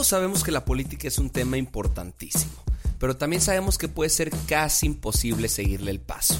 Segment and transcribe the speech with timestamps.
[0.00, 2.54] Todos sabemos que la política es un tema importantísimo,
[2.98, 6.38] pero también sabemos que puede ser casi imposible seguirle el paso.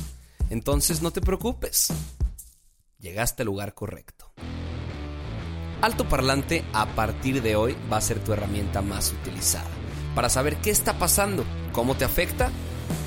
[0.48, 1.88] Entonces no te preocupes,
[3.01, 4.32] llegaste al lugar correcto.
[5.82, 9.68] Alto Parlante a partir de hoy va a ser tu herramienta más utilizada
[10.15, 12.51] para saber qué está pasando, cómo te afecta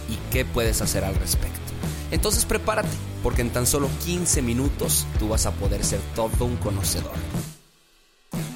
[0.08, 1.59] y qué puedes hacer al respecto.
[2.11, 6.58] Entonces prepárate, porque en tan solo 15 minutos tú vas a poder ser todo un
[6.58, 7.16] conocedor.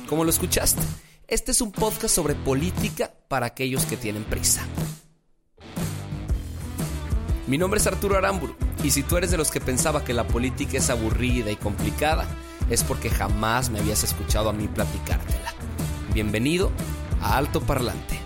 [0.07, 0.83] ¿Cómo lo escuchaste?
[1.29, 4.65] Este es un podcast sobre política para aquellos que tienen prisa.
[7.47, 10.25] Mi nombre es Arturo Aramburu y si tú eres de los que pensaba que la
[10.25, 12.25] política es aburrida y complicada,
[12.69, 15.53] es porque jamás me habías escuchado a mí platicártela.
[16.13, 16.71] Bienvenido
[17.19, 18.21] a Alto Parlante.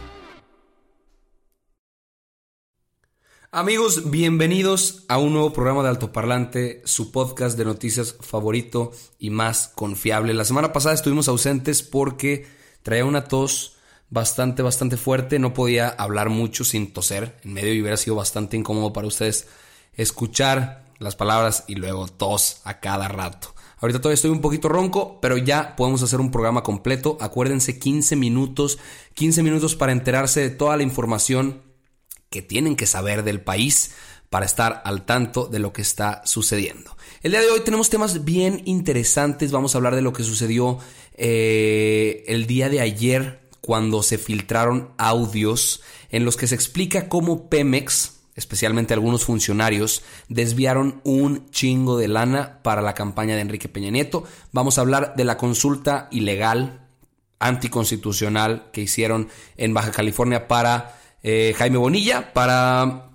[3.50, 9.70] Amigos, bienvenidos a un nuevo programa de Altoparlante, su podcast de noticias favorito y más
[9.74, 10.36] confiable.
[10.36, 13.78] La semana pasada estuvimos ausentes porque traía una tos
[14.10, 15.40] bastante, bastante fuerte.
[15.40, 19.48] No podía hablar mucho sin toser en medio y hubiera sido bastante incómodo para ustedes
[19.94, 23.54] escuchar las palabras y luego tos a cada rato.
[23.80, 27.18] Ahorita todavía estoy un poquito ronco, pero ya podemos hacer un programa completo.
[27.20, 28.78] Acuérdense, 15 minutos,
[29.16, 31.64] 15 minutos para enterarse de toda la información
[32.30, 33.96] que tienen que saber del país
[34.32, 36.96] para estar al tanto de lo que está sucediendo.
[37.22, 39.52] El día de hoy tenemos temas bien interesantes.
[39.52, 40.80] Vamos a hablar de lo que sucedió
[41.16, 47.50] eh, el día de ayer cuando se filtraron audios en los que se explica cómo
[47.50, 53.92] Pemex, especialmente algunos funcionarios, desviaron un chingo de lana para la campaña de Enrique Peña
[53.92, 54.24] Nieto.
[54.54, 56.88] Vamos a hablar de la consulta ilegal,
[57.40, 63.11] anticonstitucional que hicieron en Baja California para eh, Jaime Bonilla para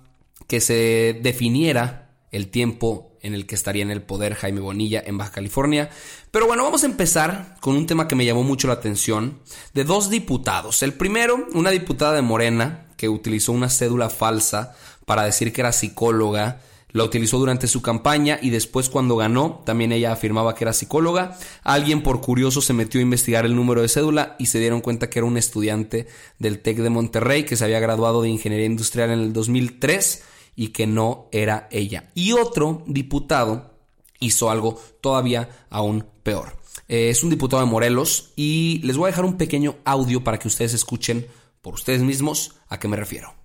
[0.47, 5.17] que se definiera el tiempo en el que estaría en el poder Jaime Bonilla en
[5.17, 5.89] Baja California.
[6.31, 9.39] Pero bueno, vamos a empezar con un tema que me llamó mucho la atención
[9.73, 10.83] de dos diputados.
[10.83, 14.75] El primero, una diputada de Morena que utilizó una cédula falsa
[15.05, 16.61] para decir que era psicóloga
[16.97, 21.37] la utilizó durante su campaña y después cuando ganó, también ella afirmaba que era psicóloga.
[21.63, 25.09] Alguien por curioso se metió a investigar el número de cédula y se dieron cuenta
[25.09, 26.07] que era un estudiante
[26.39, 30.23] del TEC de Monterrey que se había graduado de Ingeniería Industrial en el 2003
[30.57, 32.11] y que no era ella.
[32.13, 33.77] Y otro diputado
[34.19, 36.57] hizo algo todavía aún peor.
[36.89, 40.37] Eh, es un diputado de Morelos y les voy a dejar un pequeño audio para
[40.37, 41.25] que ustedes escuchen
[41.61, 43.37] por ustedes mismos a qué me refiero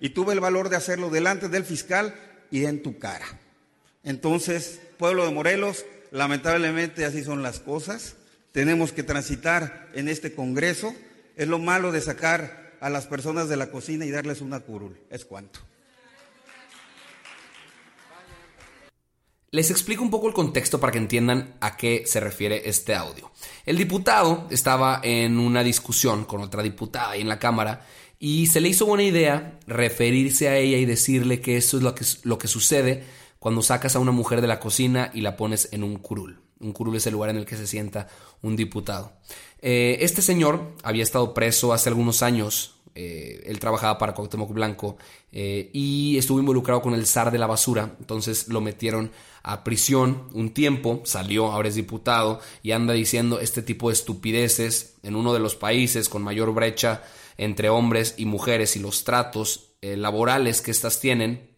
[0.00, 2.14] y tuve el valor de hacerlo delante del fiscal
[2.50, 3.26] y en tu cara.
[4.02, 8.16] Entonces, pueblo de Morelos, lamentablemente así son las cosas.
[8.52, 10.94] Tenemos que transitar en este Congreso.
[11.36, 14.96] Es lo malo de sacar a las personas de la cocina y darles una curul.
[15.10, 15.58] Es cuanto.
[19.50, 23.32] Les explico un poco el contexto para que entiendan a qué se refiere este audio.
[23.64, 27.84] El diputado estaba en una discusión con otra diputada ahí en la Cámara
[28.20, 31.92] y se le hizo buena idea referirse a ella y decirle que eso es lo
[31.94, 33.04] que, lo que sucede
[33.40, 36.40] cuando sacas a una mujer de la cocina y la pones en un curul.
[36.60, 38.08] Un curul es el lugar en el que se sienta
[38.42, 39.12] un diputado.
[39.60, 42.75] Eh, este señor había estado preso hace algunos años.
[42.98, 44.96] Eh, él trabajaba para Cuauhtémoc Blanco
[45.30, 47.94] eh, y estuvo involucrado con el zar de la basura.
[48.00, 49.10] Entonces lo metieron
[49.42, 54.94] a prisión un tiempo, salió, ahora es diputado y anda diciendo este tipo de estupideces
[55.02, 57.02] en uno de los países con mayor brecha
[57.36, 61.50] entre hombres y mujeres y los tratos eh, laborales que éstas tienen,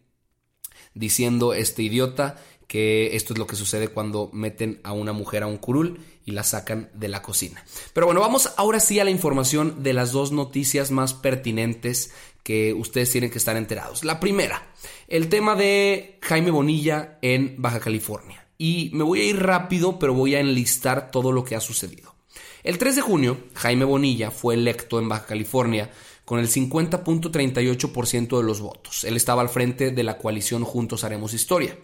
[0.93, 2.35] diciendo este idiota
[2.69, 6.31] que esto es lo que sucede cuando meten a una mujer a un curul y
[6.31, 7.65] la sacan de la cocina.
[7.93, 12.13] Pero bueno, vamos ahora sí a la información de las dos noticias más pertinentes
[12.43, 14.03] que ustedes tienen que estar enterados.
[14.03, 14.71] La primera,
[15.07, 18.45] el tema de Jaime Bonilla en Baja California.
[18.59, 22.13] Y me voy a ir rápido, pero voy a enlistar todo lo que ha sucedido.
[22.61, 25.89] El 3 de junio, Jaime Bonilla fue electo en Baja California
[26.23, 29.05] con el 50.38% de los votos.
[29.05, 31.75] Él estaba al frente de la coalición Juntos Haremos Historia.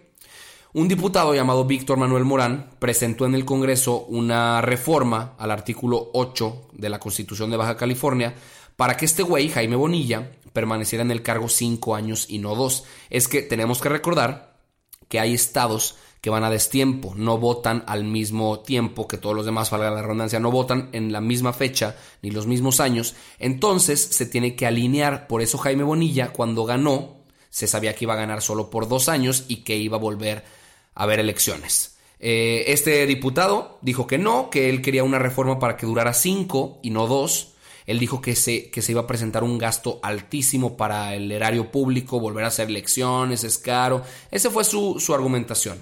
[0.75, 6.67] Un diputado llamado Víctor Manuel Morán presentó en el Congreso una reforma al artículo 8
[6.73, 8.35] de la Constitución de Baja California
[8.75, 12.83] para que este güey, Jaime Bonilla, permaneciera en el cargo cinco años y no dos.
[13.09, 14.57] Es que tenemos que recordar
[15.07, 19.45] que hay estados que van a destiempo, no votan al mismo tiempo que todos los
[19.45, 24.01] demás, valga la redundancia, no votan en la misma fecha ni los mismos años, entonces
[24.03, 25.27] se tiene que alinear.
[25.27, 29.07] Por eso Jaime Bonilla, cuando ganó, se sabía que iba a ganar solo por dos
[29.07, 30.64] años y que iba a volver
[30.95, 31.97] haber elecciones.
[32.19, 36.79] Eh, este diputado dijo que no, que él quería una reforma para que durara cinco
[36.81, 37.51] y no dos.
[37.85, 41.71] Él dijo que se, que se iba a presentar un gasto altísimo para el erario
[41.71, 44.01] público, volver a hacer elecciones, es caro.
[44.31, 45.77] Esa fue su, argumentación.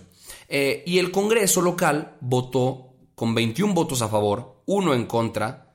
[0.50, 5.74] Eh, y el Congreso local votó con 21 votos a favor, uno en contra,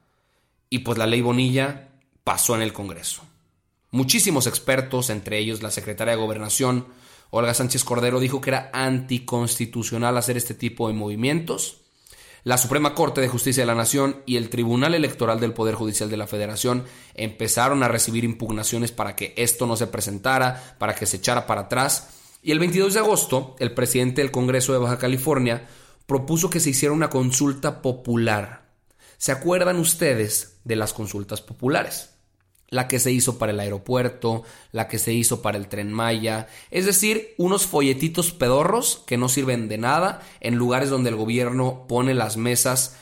[0.69, 1.93] y pues la ley Bonilla
[2.25, 3.23] pasó en el Congreso.
[3.91, 6.87] Muchísimos expertos, entre ellos la secretaria de Gobernación,
[7.31, 11.83] Olga Sánchez Cordero, dijo que era anticonstitucional hacer este tipo de movimientos
[12.45, 16.09] la Suprema Corte de Justicia de la Nación y el Tribunal Electoral del Poder Judicial
[16.09, 16.85] de la Federación
[17.15, 21.63] empezaron a recibir impugnaciones para que esto no se presentara, para que se echara para
[21.63, 22.09] atrás.
[22.43, 25.67] Y el 22 de agosto, el presidente del Congreso de Baja California
[26.07, 28.71] propuso que se hiciera una consulta popular.
[29.19, 32.15] ¿Se acuerdan ustedes de las consultas populares?
[32.71, 34.43] La que se hizo para el aeropuerto,
[34.73, 39.29] la que se hizo para el tren Maya, es decir, unos folletitos pedorros que no
[39.29, 42.97] sirven de nada en lugares donde el gobierno pone las mesas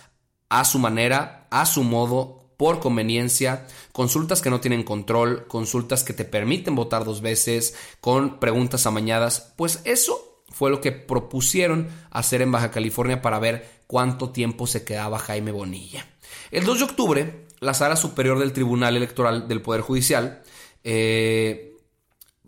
[0.49, 6.15] a su manera, a su modo, por conveniencia, consultas que no tienen control, consultas que
[6.15, 12.41] te permiten votar dos veces, con preguntas amañadas, pues eso fue lo que propusieron hacer
[12.41, 16.07] en Baja California para ver cuánto tiempo se quedaba Jaime Bonilla.
[16.51, 20.43] El 2 de octubre, la sala superior del Tribunal Electoral del Poder Judicial,
[20.83, 21.77] eh,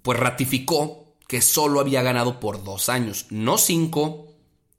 [0.01, 4.33] pues ratificó que solo había ganado por dos años, no cinco,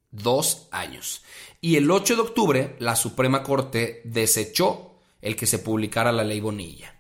[0.10, 1.22] dos años.
[1.62, 6.40] Y el 8 de octubre, la Suprema Corte desechó el que se publicara la ley
[6.40, 6.96] Bonilla.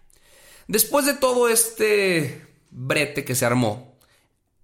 [0.67, 3.88] Después de todo este brete que se armó,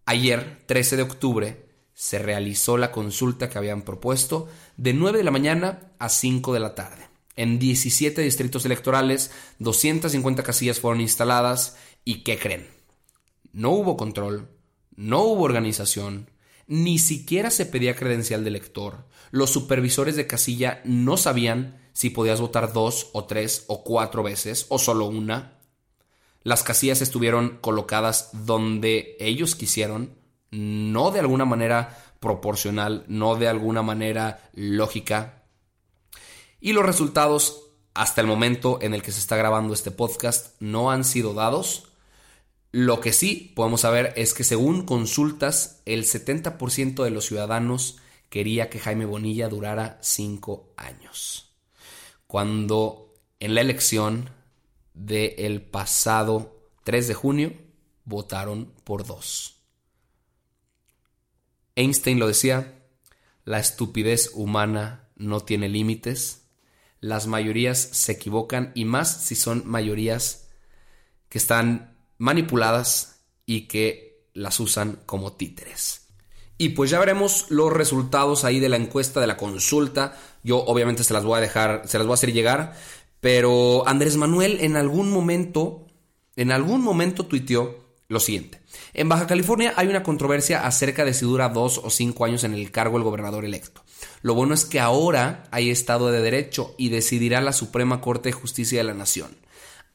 [0.06, 4.48] ayer, 13 de octubre, se realizó la consulta que habían propuesto
[4.78, 7.07] de 9 de la mañana a 5 de la tarde.
[7.38, 12.68] En 17 distritos electorales, 250 casillas fueron instaladas y ¿qué creen?
[13.52, 14.50] No hubo control,
[14.96, 16.30] no hubo organización,
[16.68, 19.06] ni siquiera se pedía credencial de elector.
[19.31, 24.66] Los supervisores de casilla no sabían si podías votar dos o tres o cuatro veces
[24.69, 25.55] o solo una.
[26.45, 30.15] Las casillas estuvieron colocadas donde ellos quisieron,
[30.51, 35.42] no de alguna manera proporcional, no de alguna manera lógica.
[36.62, 37.63] Y los resultados
[37.95, 41.88] hasta el momento en el que se está grabando este podcast no han sido dados.
[42.71, 47.98] Lo que sí podemos saber es que según consultas, el 70% de los ciudadanos
[48.30, 51.56] quería que Jaime Bonilla durara cinco años.
[52.27, 54.30] Cuando en la elección
[54.95, 57.53] del pasado 3 de junio
[58.03, 59.62] votaron por dos.
[61.75, 62.81] Einstein lo decía,
[63.44, 66.45] la estupidez humana no tiene límites
[67.06, 70.47] las mayorías se equivocan y más si son mayorías
[71.30, 76.07] que están manipuladas y que las usan como títeres.
[76.57, 80.18] Y pues ya veremos los resultados ahí de la encuesta de la consulta.
[80.41, 82.75] Yo obviamente se las voy a dejar, se las voy a hacer llegar,
[83.25, 85.88] pero Andrés Manuel en algún momento,
[86.36, 87.75] en algún momento tuiteó
[88.07, 88.62] lo siguiente.
[88.94, 92.54] En Baja California hay una controversia acerca de si dura dos o cinco años en
[92.54, 93.83] el cargo el gobernador electo.
[94.22, 98.34] Lo bueno es que ahora hay Estado de Derecho y decidirá la Suprema Corte de
[98.34, 99.36] Justicia de la Nación.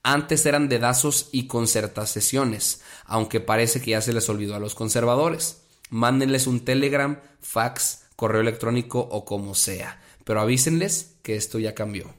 [0.03, 5.59] Antes eran dedazos y concertaciones, aunque parece que ya se les olvidó a los conservadores.
[5.89, 12.13] Mándenles un telegram, fax, correo electrónico o como sea, pero avísenles que esto ya cambió.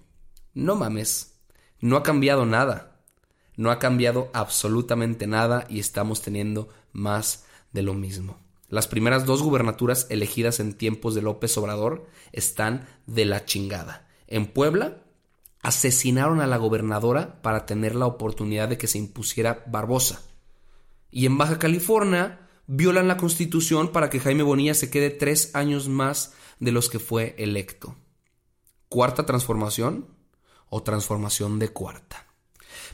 [0.53, 1.39] No mames,
[1.79, 2.99] no ha cambiado nada.
[3.57, 8.39] No ha cambiado absolutamente nada y estamos teniendo más de lo mismo.
[8.69, 14.07] Las primeras dos gubernaturas elegidas en tiempos de López Obrador están de la chingada.
[14.27, 15.03] En Puebla
[15.61, 20.21] asesinaron a la gobernadora para tener la oportunidad de que se impusiera Barbosa.
[21.11, 25.89] Y en Baja California violan la constitución para que Jaime Bonilla se quede tres años
[25.89, 27.95] más de los que fue electo.
[28.87, 30.07] ¿Cuarta transformación
[30.71, 32.25] o transformación de cuarta?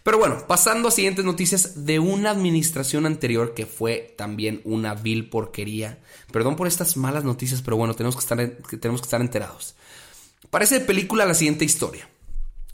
[0.03, 5.29] Pero bueno, pasando a siguientes noticias de una administración anterior que fue también una vil
[5.29, 5.99] porquería.
[6.31, 8.37] Perdón por estas malas noticias, pero bueno, tenemos que estar,
[8.79, 9.75] tenemos que estar enterados.
[10.49, 12.09] Parece de película la siguiente historia.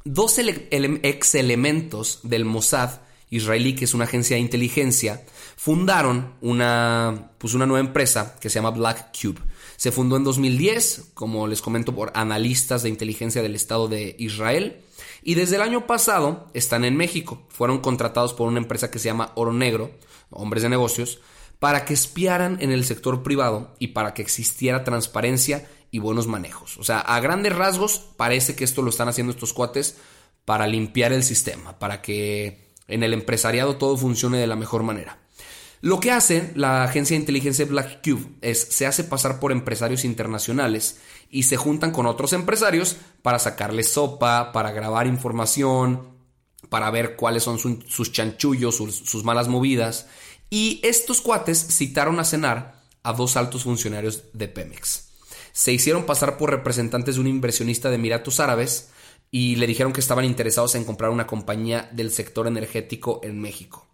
[0.05, 2.99] Dos ex elementos del Mossad
[3.31, 5.23] israelí, que es una agencia de inteligencia,
[5.55, 9.41] fundaron una, pues una nueva empresa que se llama Black Cube.
[9.75, 14.83] Se fundó en 2010, como les comento, por analistas de inteligencia del Estado de Israel
[15.23, 17.43] y desde el año pasado están en México.
[17.49, 19.91] Fueron contratados por una empresa que se llama Oro Negro,
[20.29, 21.19] hombres de negocios,
[21.59, 26.77] para que espiaran en el sector privado y para que existiera transparencia y buenos manejos.
[26.77, 29.97] O sea, a grandes rasgos parece que esto lo están haciendo estos cuates
[30.43, 35.19] para limpiar el sistema, para que en el empresariado todo funcione de la mejor manera.
[35.81, 40.05] Lo que hace la agencia de inteligencia Black Cube es se hace pasar por empresarios
[40.05, 41.01] internacionales
[41.33, 46.09] y se juntan con otros empresarios para sacarles sopa, para grabar información,
[46.69, 50.05] para ver cuáles son sus chanchullos, sus malas movidas.
[50.51, 55.09] Y estos cuates citaron a cenar a dos altos funcionarios de Pemex.
[55.51, 58.91] Se hicieron pasar por representantes de un inversionista de Emiratos Árabes
[59.31, 63.87] y le dijeron que estaban interesados en comprar una compañía del sector energético en México.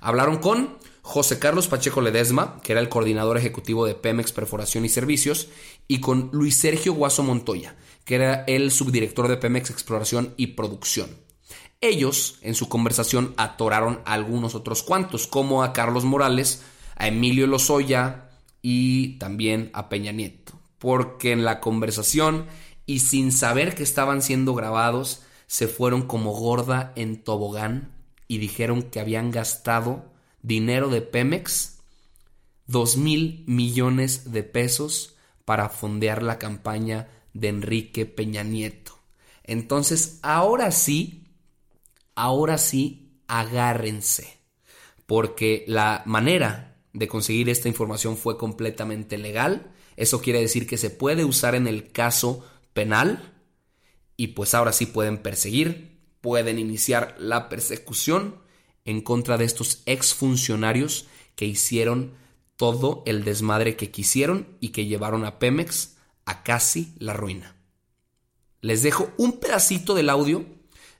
[0.00, 4.88] Hablaron con José Carlos Pacheco Ledesma, que era el coordinador ejecutivo de Pemex Perforación y
[4.88, 5.48] Servicios,
[5.88, 11.08] y con Luis Sergio Guaso Montoya, que era el subdirector de Pemex Exploración y Producción.
[11.80, 16.62] Ellos, en su conversación, atoraron a algunos otros cuantos, como a Carlos Morales,
[16.96, 18.30] a Emilio Lozoya
[18.62, 22.46] y también a Peña Nieto, porque en la conversación
[22.86, 27.94] y sin saber que estaban siendo grabados, se fueron como gorda en tobogán
[28.28, 30.12] y dijeron que habían gastado
[30.42, 31.78] dinero de Pemex,
[32.66, 35.13] dos mil millones de pesos
[35.44, 38.98] para fondear la campaña de Enrique Peña Nieto.
[39.42, 41.28] Entonces, ahora sí,
[42.14, 44.38] ahora sí, agárrense,
[45.06, 49.72] porque la manera de conseguir esta información fue completamente legal.
[49.96, 53.34] Eso quiere decir que se puede usar en el caso penal
[54.16, 58.36] y pues ahora sí pueden perseguir, pueden iniciar la persecución
[58.84, 62.14] en contra de estos exfuncionarios que hicieron
[62.56, 67.56] todo el desmadre que quisieron y que llevaron a Pemex a casi la ruina.
[68.60, 70.44] Les dejo un pedacito del audio.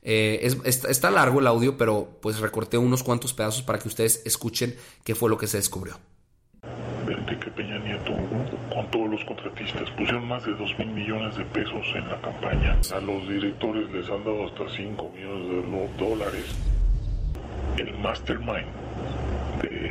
[0.02, 4.76] Eh, está largo el audio, pero pues recorté unos cuantos pedazos para que ustedes escuchen
[5.02, 5.99] qué fue lo que se descubrió.
[7.08, 8.12] Enrique Peña Nieto
[8.75, 9.90] con todos los contratistas.
[9.92, 12.78] Pusieron más de 2 mil millones de pesos en la campaña.
[12.94, 16.44] A los directores les han dado hasta 5 millones de dólares.
[17.78, 18.83] El mastermind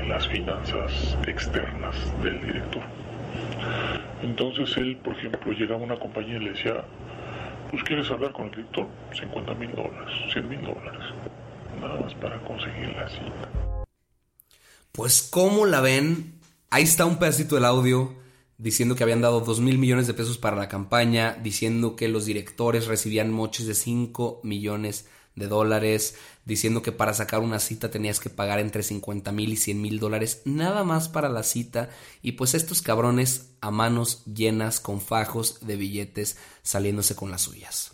[0.07, 2.83] las finanzas externas del director.
[4.21, 6.83] Entonces él, por ejemplo, llegaba a una compañía y le decía,
[7.71, 11.01] pues quieres hablar con el director, 50 mil dólares, 100 mil dólares,
[11.81, 13.49] nada más para conseguir la cita.
[14.91, 16.33] Pues ¿cómo la ven?
[16.69, 18.15] Ahí está un pedacito del audio
[18.57, 22.25] diciendo que habían dado 2 mil millones de pesos para la campaña, diciendo que los
[22.25, 28.19] directores recibían moches de 5 millones de dólares, diciendo que para sacar una cita tenías
[28.19, 31.89] que pagar entre 50 mil y 100 mil dólares, nada más para la cita,
[32.21, 37.93] y pues estos cabrones a manos llenas con fajos de billetes saliéndose con las suyas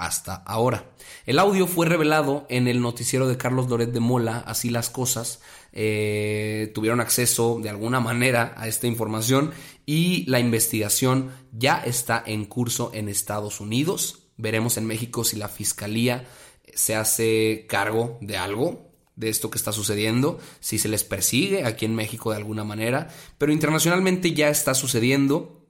[0.00, 0.86] hasta ahora.
[1.26, 5.40] El audio fue revelado en el noticiero de Carlos Loret de Mola, así las cosas.
[5.72, 9.52] Eh, tuvieron acceso de alguna manera a esta información
[9.84, 14.22] y la investigación ya está en curso en Estados Unidos.
[14.38, 16.26] Veremos en México si la fiscalía
[16.74, 21.84] se hace cargo de algo, de esto que está sucediendo, si se les persigue aquí
[21.84, 23.08] en México de alguna manera,
[23.38, 25.66] pero internacionalmente ya está sucediendo.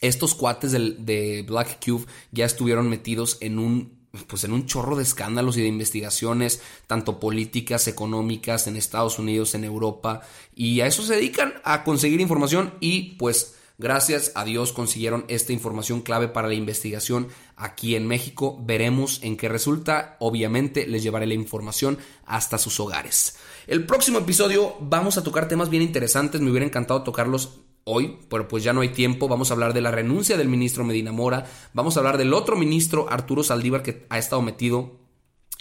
[0.00, 5.04] Estos cuates de, Black Cube ya estuvieron metidos en un pues en un chorro de
[5.04, 10.20] escándalos y de investigaciones, tanto políticas, económicas, en Estados Unidos, en Europa,
[10.54, 15.52] y a eso se dedican, a conseguir información y pues gracias a Dios consiguieron esta
[15.52, 18.58] información clave para la investigación aquí en México.
[18.62, 23.36] Veremos en qué resulta, obviamente les llevaré la información hasta sus hogares.
[23.66, 28.48] El próximo episodio vamos a tocar temas bien interesantes, me hubiera encantado tocarlos hoy, pero
[28.48, 29.28] pues ya no hay tiempo.
[29.28, 31.46] Vamos a hablar de la renuncia del ministro Medina Mora.
[31.72, 35.01] Vamos a hablar del otro ministro, Arturo Saldívar, que ha estado metido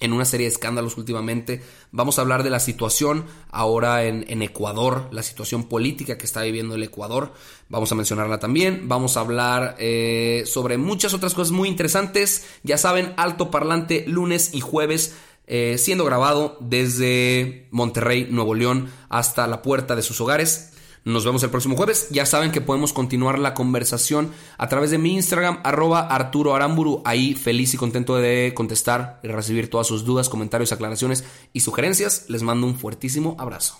[0.01, 1.61] en una serie de escándalos últimamente.
[1.91, 6.75] Vamos a hablar de la situación ahora en, Ecuador, la situación política que está viviendo
[6.75, 7.33] el Ecuador.
[7.69, 8.89] Vamos a mencionarla también.
[8.89, 12.45] Vamos a hablar eh, sobre muchas otras cosas muy interesantes.
[12.63, 15.15] Ya saben, alto parlante lunes y jueves.
[15.47, 20.71] Eh, siendo grabado desde Monterrey, Nuevo León, hasta la puerta de sus hogares.
[21.03, 22.09] Nos vemos el próximo jueves.
[22.11, 27.01] Ya saben que podemos continuar la conversación a través de mi Instagram, arroba Arturo Aramburu.
[27.05, 32.25] Ahí feliz y contento de contestar y recibir todas sus dudas, comentarios, aclaraciones y sugerencias.
[32.29, 33.79] Les mando un fuertísimo abrazo.